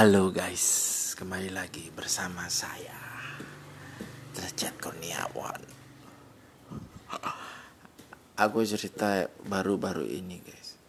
[0.00, 2.96] Halo guys, kembali lagi bersama saya
[4.32, 5.60] Derajat Kurniawan.
[8.40, 10.80] Aku cerita baru-baru ini guys.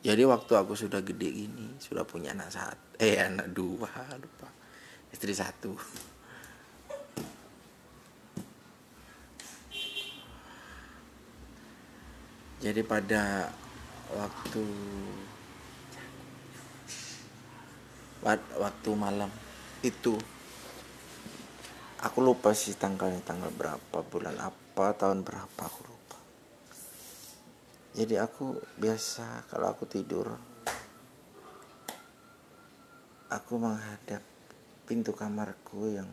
[0.00, 3.84] Jadi waktu aku sudah gede gini Sudah punya anak satu Eh anak dua
[4.16, 4.48] lupa.
[5.12, 5.76] Istri satu.
[12.64, 13.52] Jadi pada
[14.08, 14.64] waktu
[18.24, 19.28] waktu malam
[19.84, 20.16] itu.
[22.04, 26.18] Aku lupa sih tanggalnya tanggal berapa bulan apa tahun berapa aku lupa.
[27.96, 30.36] Jadi aku biasa kalau aku tidur
[33.32, 34.20] aku menghadap
[34.84, 36.08] pintu kamarku yang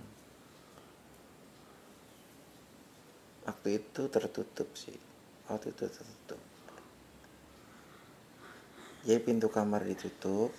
[3.44, 4.96] waktu itu tertutup sih.
[5.52, 6.40] Waktu itu tertutup.
[9.02, 10.54] Jadi pintu kamar ditutup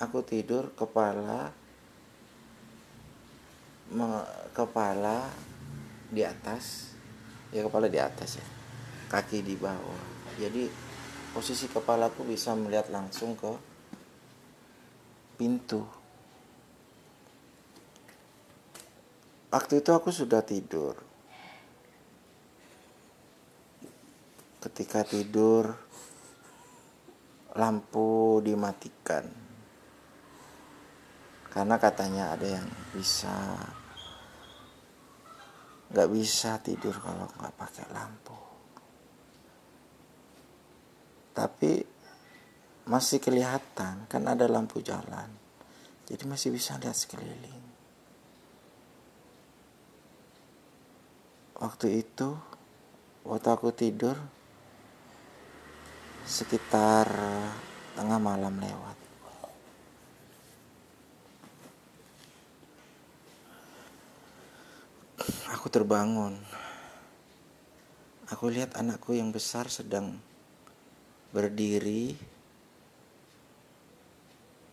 [0.00, 1.52] aku tidur kepala
[3.92, 4.24] me,
[4.56, 5.28] kepala
[6.08, 6.96] di atas.
[7.52, 8.46] Ya kepala di atas ya.
[9.12, 10.02] Kaki di bawah.
[10.40, 10.70] Jadi
[11.36, 13.52] posisi kepalaku bisa melihat langsung ke
[15.36, 15.84] pintu.
[19.50, 20.94] Waktu itu aku sudah tidur.
[24.62, 25.74] Ketika tidur
[27.58, 29.39] lampu dimatikan
[31.50, 33.34] karena katanya ada yang bisa
[35.90, 38.38] nggak bisa tidur kalau nggak pakai lampu.
[41.34, 41.82] Tapi
[42.86, 45.30] masih kelihatan kan ada lampu jalan.
[46.06, 47.62] Jadi masih bisa lihat sekeliling.
[51.58, 52.38] Waktu itu
[53.26, 54.14] waktu aku tidur
[56.24, 57.10] sekitar
[57.98, 59.09] tengah malam lewat
[65.50, 66.38] Aku terbangun.
[68.30, 70.14] Aku lihat anakku yang besar sedang
[71.34, 72.14] berdiri.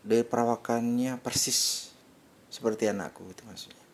[0.05, 1.89] Dari perawakannya persis
[2.53, 3.85] seperti anakku itu maksudnya.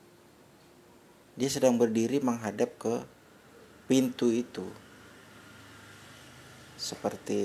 [1.40, 2.96] Dia sedang berdiri menghadap ke
[3.88, 4.68] pintu itu.
[6.76, 7.40] Seperti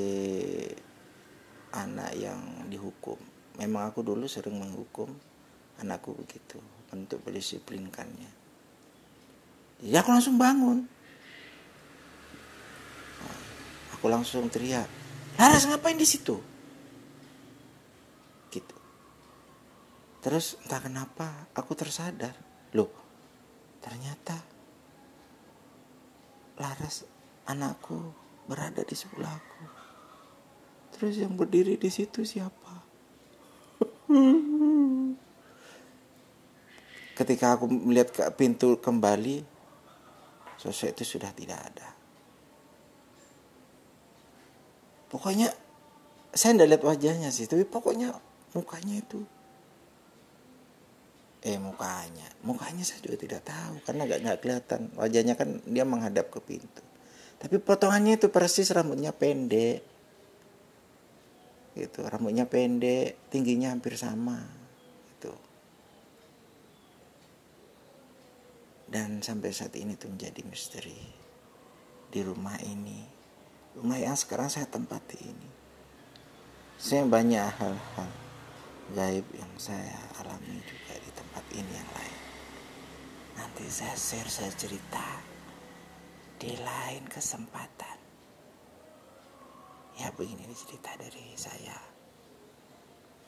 [1.70, 3.22] anak yang dihukum.
[3.54, 5.14] Memang aku dulu sering menghukum
[5.78, 6.58] anakku begitu
[6.90, 8.37] untuk mendisiplinkannya
[9.82, 10.86] ya aku langsung bangun.
[13.98, 14.86] Aku langsung teriak
[15.38, 16.38] Laras ngapain di situ?
[18.50, 18.76] Gitu.
[20.18, 22.34] Terus entah kenapa aku tersadar
[22.74, 22.90] loh
[23.78, 24.34] ternyata
[26.58, 27.06] Laras
[27.46, 28.14] anakku
[28.50, 29.62] berada di sebelahku
[30.98, 32.82] terus yang berdiri di situ siapa?
[37.14, 39.57] Ketika aku melihat ke pintu kembali
[40.58, 41.88] sosok itu sudah tidak ada.
[45.08, 45.48] Pokoknya
[46.34, 48.12] saya tidak lihat wajahnya sih tapi pokoknya
[48.52, 49.22] mukanya itu.
[51.46, 52.26] Eh mukanya.
[52.42, 54.80] Mukanya saya juga tidak tahu karena nggak nggak kelihatan.
[54.98, 56.84] Wajahnya kan dia menghadap ke pintu.
[57.38, 59.80] Tapi potongannya itu persis rambutnya pendek.
[61.78, 64.57] Gitu rambutnya pendek tingginya hampir sama
[68.88, 70.96] dan sampai saat ini itu menjadi misteri
[72.08, 73.04] di rumah ini.
[73.76, 75.48] Rumah yang sekarang saya tempati ini.
[76.80, 78.10] Saya banyak hal-hal
[78.96, 82.18] gaib yang saya alami juga di tempat ini yang lain.
[83.36, 85.04] Nanti saya share saya cerita
[86.40, 87.98] di lain kesempatan.
[90.00, 91.76] Ya begini cerita dari saya.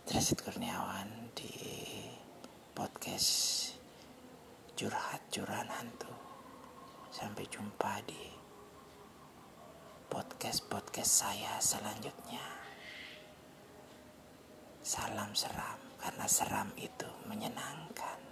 [0.08, 1.52] Derajat Kurniawan di
[2.74, 3.69] podcast
[4.80, 6.08] curhat-curhat hantu.
[7.12, 8.32] Sampai jumpa di
[10.08, 12.40] podcast-podcast saya selanjutnya.
[14.80, 18.29] Salam seram karena seram itu menyenangkan.